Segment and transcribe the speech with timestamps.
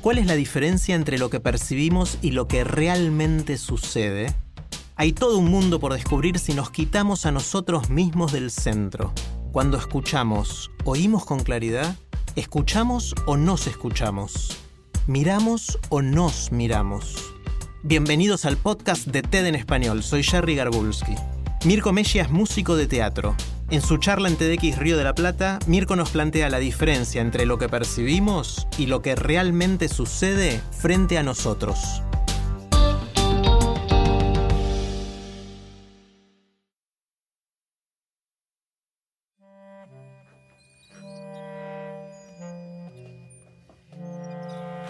[0.00, 4.32] ¿Cuál es la diferencia entre lo que percibimos y lo que realmente sucede?
[4.96, 9.12] Hay todo un mundo por descubrir si nos quitamos a nosotros mismos del centro.
[9.52, 11.96] Cuando escuchamos, ¿oímos con claridad?
[12.34, 14.56] ¿Escuchamos o nos escuchamos?
[15.06, 17.34] ¿Miramos o nos miramos?
[17.82, 20.02] Bienvenidos al podcast de TED en español.
[20.02, 21.14] Soy Jerry Garbulski.
[21.66, 23.36] Mirko Messia es músico de teatro.
[23.70, 27.46] En su charla en TEDx Río de la Plata, Mirko nos plantea la diferencia entre
[27.46, 32.02] lo que percibimos y lo que realmente sucede frente a nosotros.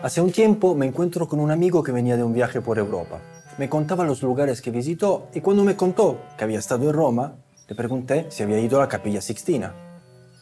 [0.00, 3.20] Hace un tiempo me encuentro con un amigo que venía de un viaje por Europa.
[3.58, 7.34] Me contaba los lugares que visitó y cuando me contó que había estado en Roma,
[7.68, 9.74] le pregunté si había ido a la Capilla Sixtina.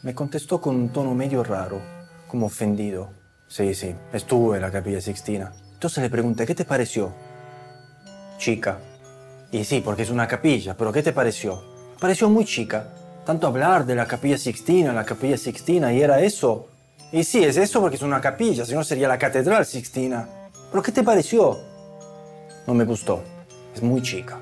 [0.05, 1.83] Me contestó con un tono medio raro,
[2.29, 3.11] como ofendido.
[3.49, 5.53] Sí, sí, estuve en la Capilla Sixtina.
[5.73, 7.13] Entonces le pregunté, ¿qué te pareció?
[8.39, 8.79] Chica.
[9.51, 11.65] Y sí, porque es una capilla, pero ¿qué te pareció?
[11.99, 12.93] Pareció muy chica.
[13.25, 16.69] Tanto hablar de la Capilla Sixtina, la Capilla Sixtina, y era eso.
[17.11, 20.29] Y sí, es eso porque es una capilla, si no sería la Catedral Sixtina.
[20.71, 21.59] ¿Pero qué te pareció?
[22.69, 23.21] No me gustó.
[23.75, 24.39] Es muy chica.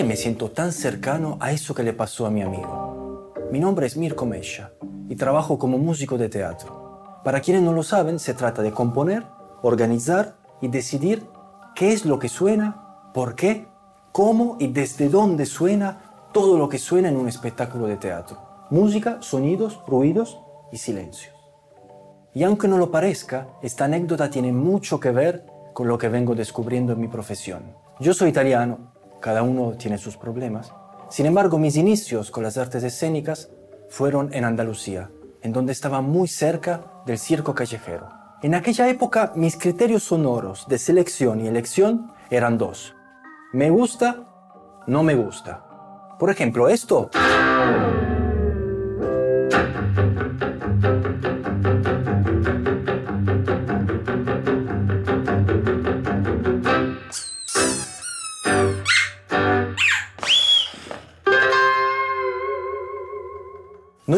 [0.00, 3.34] ¿Por qué me siento tan cercano a eso que le pasó a mi amigo?
[3.52, 4.72] Mi nombre es Mirko Mesha
[5.10, 7.20] y trabajo como músico de teatro.
[7.22, 9.26] Para quienes no lo saben, se trata de componer,
[9.60, 11.26] organizar y decidir
[11.74, 13.66] qué es lo que suena, por qué,
[14.10, 18.38] cómo y desde dónde suena todo lo que suena en un espectáculo de teatro.
[18.70, 20.40] Música, sonidos, ruidos
[20.72, 21.34] y silencios.
[22.32, 25.44] Y aunque no lo parezca, esta anécdota tiene mucho que ver
[25.74, 27.76] con lo que vengo descubriendo en mi profesión.
[27.98, 30.72] Yo soy italiano, cada uno tiene sus problemas.
[31.08, 33.50] Sin embargo, mis inicios con las artes escénicas
[33.88, 35.10] fueron en Andalucía,
[35.42, 38.08] en donde estaba muy cerca del circo callejero.
[38.42, 42.94] En aquella época, mis criterios sonoros de selección y elección eran dos.
[43.52, 44.28] Me gusta,
[44.86, 46.16] no me gusta.
[46.18, 47.10] Por ejemplo, esto.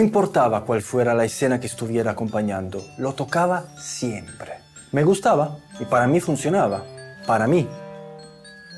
[0.03, 4.53] Importaba cuál fuera la escena que estuviera acompañando, lo tocaba siempre.
[4.93, 6.85] Me gustaba y para mí funcionaba.
[7.27, 7.67] Para mí.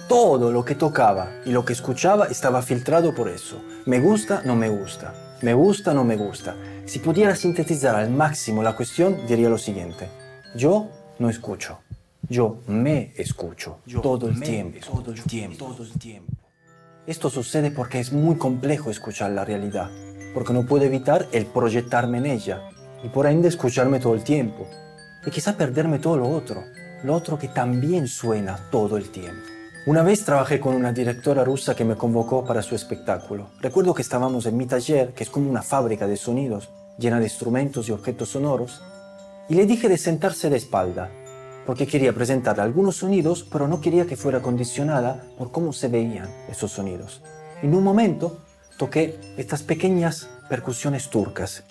[0.08, 3.60] Todo lo que tocaba y lo que escuchaba estaba filtrado por eso.
[3.86, 5.14] Me gusta, no me gusta.
[5.42, 6.54] Me gusta, no me gusta.
[6.84, 10.08] Si pudiera sintetizar al máximo la cuestión, diría lo siguiente.
[10.54, 11.78] Yo no escucho.
[12.28, 13.78] Yo me escucho.
[14.02, 14.78] todo el tiempo.
[14.86, 15.66] Todo el tiempo.
[15.66, 16.32] Todo el tiempo.
[17.06, 19.90] Esto sucede porque es muy complejo escuchar la realidad,
[20.34, 22.68] porque no puedo evitar el proyectarme en ella
[23.02, 24.66] y por ende escucharme todo el tiempo.
[25.24, 26.64] Y quizá perderme todo lo otro,
[27.04, 29.54] lo otro que también suena todo el tiempo.
[29.86, 33.50] Una vez trabajé con una directora rusa que me convocó para su espectáculo.
[33.60, 37.24] Recuerdo que estábamos en mi taller, que es como una fábrica de sonidos, llena de
[37.24, 38.80] instrumentos y objetos sonoros,
[39.48, 41.10] y le dije de sentarse de espalda,
[41.66, 46.30] porque quería presentar algunos sonidos, pero no quería que fuera condicionada por cómo se veían
[46.48, 47.20] esos sonidos.
[47.62, 48.43] En un momento
[48.76, 51.64] toqué estas pequeñas percusiones turcas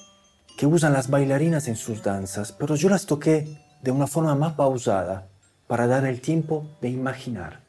[0.57, 4.53] que usan las bailarinas en sus danzas, pero yo las toqué de una forma más
[4.53, 5.27] pausada
[5.67, 7.61] para dar el tiempo de imaginar.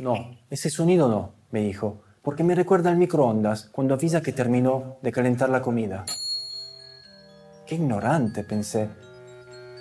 [0.00, 4.98] No, ese sonido no, me dijo, porque me recuerda al microondas cuando avisa que terminó
[5.02, 6.04] de calentar la comida.
[7.66, 8.88] Qué ignorante, pensé.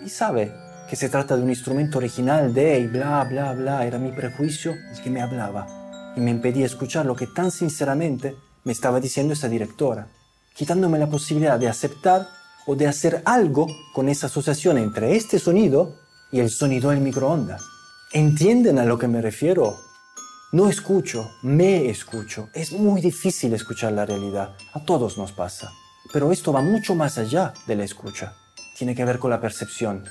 [0.04, 0.51] Y sabe
[0.89, 4.74] que se trata de un instrumento original de y bla, bla, bla, era mi prejuicio
[4.74, 9.34] el que me hablaba y me impedía escuchar lo que tan sinceramente me estaba diciendo
[9.34, 10.07] esa directora,
[10.56, 12.28] quitándome la posibilidad de aceptar
[12.66, 15.95] o de hacer algo con esa asociación entre este sonido
[16.31, 17.62] y el sonido del microondas.
[18.12, 19.78] ¿Entienden a lo que me refiero?
[20.54, 22.50] No escucho, me escucho.
[22.54, 24.56] Es muy difícil escuchar la realidad.
[24.74, 25.72] A todos nos pasa.
[26.12, 28.33] Pero esto va mucho más allá de la escucha.
[28.78, 30.04] tiene que ver con la percepción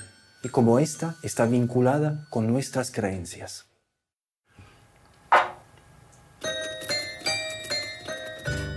[0.47, 3.65] y cómo ésta está vinculada con nuestras creencias.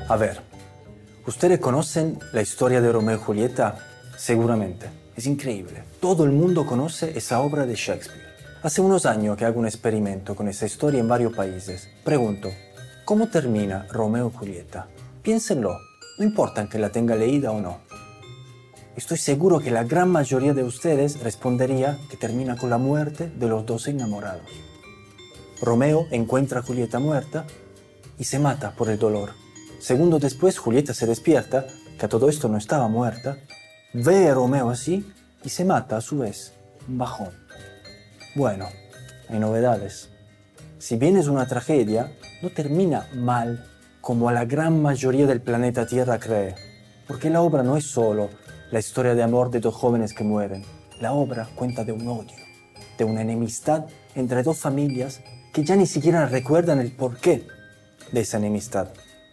[0.08, 0.40] A ver,
[1.28, 3.78] ¿ustedes conocen la historia de Romeo y Julieta?
[4.16, 4.90] Seguramente.
[5.14, 5.84] Es increíble.
[6.00, 8.26] Todo el mundo conoce esa obra de Shakespeare.
[8.64, 11.88] Hace unos años que hago un experimento con esa historia en varios países.
[12.02, 12.48] Pregunto,
[13.04, 14.88] ¿cómo termina Romeo y Julieta?
[15.22, 15.78] Piénsenlo,
[16.18, 17.78] no importa que la tenga leída o no.
[19.00, 23.48] Estoy seguro que la gran mayoría de ustedes respondería que termina con la muerte de
[23.48, 24.46] los dos enamorados.
[25.62, 27.46] Romeo encuentra a Julieta muerta
[28.18, 29.30] y se mata por el dolor.
[29.78, 31.66] Segundos después, Julieta se despierta,
[31.98, 33.38] que a todo esto no estaba muerta,
[33.94, 35.10] ve a Romeo así
[35.42, 36.52] y se mata a su vez.
[36.86, 37.30] Bajón.
[38.34, 38.68] Bueno,
[39.30, 40.10] hay novedades.
[40.78, 42.12] Si bien es una tragedia,
[42.42, 43.66] no termina mal
[44.02, 46.54] como la gran mayoría del planeta Tierra cree.
[47.08, 48.28] Porque la obra no es solo
[48.70, 50.64] la historia de amor de dos jóvenes que mueren.
[51.00, 52.36] La obra cuenta de un odio,
[52.96, 55.20] de una enemistad entre dos familias
[55.52, 57.46] que ya ni siquiera recuerdan el porqué
[58.12, 58.88] de esa enemistad.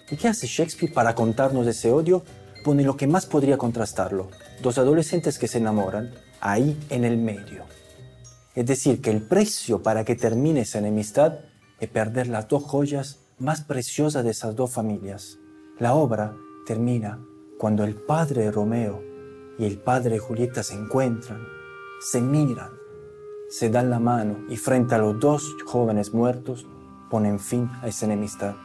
[0.10, 2.24] ¿Y qué hace Shakespeare para contarnos ese odio?
[2.64, 4.30] Pone lo que más podría contrastarlo,
[4.62, 7.66] dos adolescentes que se enamoran, ahí en el medio.
[8.56, 11.40] Es decir, que el precio para que termine esa enemistad
[11.80, 15.38] es perder las dos joyas más preciosas de esas dos familias.
[15.78, 16.34] La obra
[16.66, 17.20] termina
[17.60, 19.07] cuando el padre Romeo
[19.58, 21.42] y el padre de Julieta se encuentran,
[22.00, 22.72] se miran,
[23.50, 26.66] se dan la mano y frente a los dos jóvenes muertos
[27.10, 28.56] ponen fin a esa enemistad.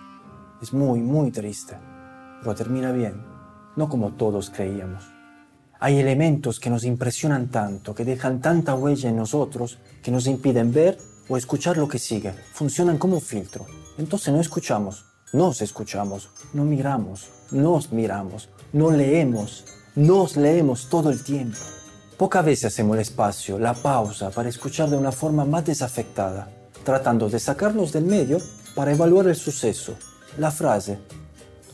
[0.61, 1.77] Es muy, muy triste,
[2.41, 3.25] pero termina bien,
[3.77, 5.05] no como todos creíamos.
[5.81, 10.73] Hay elementos que nos impresionan tanto, que dejan tanta huella en nosotros, que nos impiden
[10.73, 10.99] ver
[11.29, 12.33] o escuchar lo que sigue.
[12.53, 13.67] Funcionan como filtro.
[13.99, 21.23] Entonces no escuchamos, nos escuchamos, no miramos, nos miramos, no leemos, nos leemos todo el
[21.23, 21.59] tiempo.
[22.17, 26.49] Pocas veces hacemos el espacio, la pausa, para escuchar de una forma más desafectada,
[26.85, 28.39] tratando de sacarnos del medio
[28.75, 29.95] para evaluar el suceso,
[30.39, 30.99] la frase,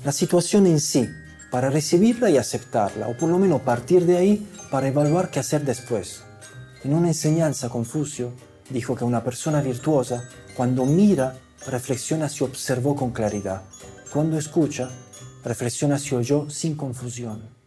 [0.04, 1.08] la situación en sí,
[1.50, 5.64] para recibirla y aceptarla, o por lo menos partir de ahí para evaluar qué hacer
[5.64, 6.22] después.
[6.82, 8.32] En una enseñanza, Confucio
[8.70, 11.36] dijo que una persona virtuosa, cuando mira,
[11.66, 13.62] reflexiona si observó con claridad.
[14.12, 14.88] Cuando escucha,
[15.44, 17.57] reflexiona si oyó sin confusión.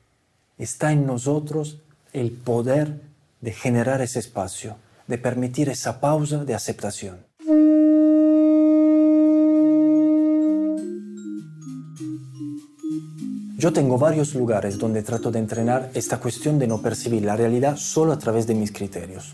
[0.61, 1.79] Está en nosotros
[2.13, 3.01] el poder
[3.41, 4.75] de generar ese espacio,
[5.07, 7.25] de permitir esa pausa de aceptación.
[13.57, 17.75] Yo tengo varios lugares donde trato de entrenar esta cuestión de no percibir la realidad
[17.75, 19.33] solo a través de mis criterios.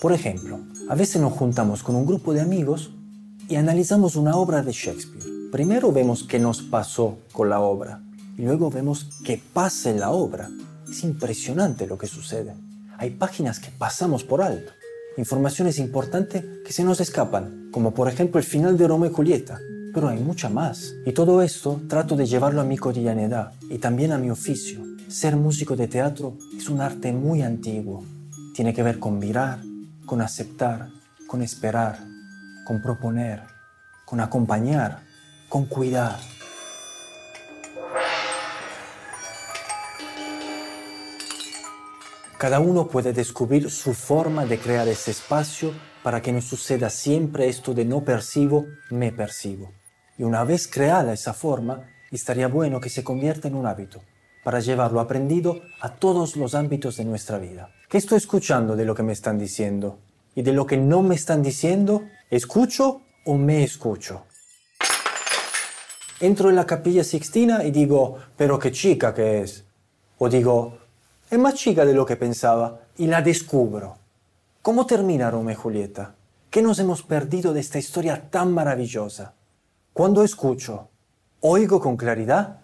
[0.00, 2.90] Por ejemplo, a veces nos juntamos con un grupo de amigos
[3.50, 5.50] y analizamos una obra de Shakespeare.
[5.52, 8.00] Primero vemos qué nos pasó con la obra
[8.36, 10.50] y luego vemos qué pasa en la obra.
[10.88, 12.54] Es impresionante lo que sucede.
[12.98, 14.72] Hay páginas que pasamos por alto,
[15.16, 19.58] informaciones importantes que se nos escapan, como por ejemplo el final de Romeo y Julieta,
[19.92, 20.94] pero hay mucha más.
[21.06, 24.84] Y todo esto trato de llevarlo a mi cotidianidad y también a mi oficio.
[25.08, 28.04] Ser músico de teatro es un arte muy antiguo.
[28.54, 29.60] Tiene que ver con mirar,
[30.06, 30.88] con aceptar,
[31.28, 31.98] con esperar,
[32.66, 33.42] con proponer,
[34.04, 35.02] con acompañar,
[35.48, 36.18] con cuidar.
[42.44, 45.72] Cada uno puede descubrir su forma de crear ese espacio
[46.02, 49.72] para que no suceda siempre esto de no percibo, me percibo.
[50.18, 54.02] Y una vez creada esa forma, estaría bueno que se convierta en un hábito,
[54.44, 57.70] para llevarlo aprendido a todos los ámbitos de nuestra vida.
[57.88, 60.00] ¿Qué estoy escuchando de lo que me están diciendo?
[60.34, 64.26] Y de lo que no me están diciendo, ¿escucho o me escucho?
[66.20, 69.64] Entro en la capilla Sixtina y digo, pero qué chica que es.
[70.18, 70.83] O digo,
[71.34, 73.98] es más chica de lo que pensaba y la descubro.
[74.62, 76.14] ¿Cómo termina Romeo y Julieta?
[76.48, 79.34] ¿Qué nos hemos perdido de esta historia tan maravillosa?
[79.92, 80.88] Cuando escucho,
[81.40, 82.60] oigo con claridad.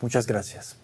[0.00, 0.83] Muchas gracias.